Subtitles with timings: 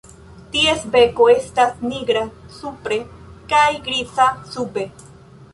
[0.53, 2.25] Ties beko estas nigra
[2.57, 2.99] supre
[3.53, 4.91] kaj griza sube.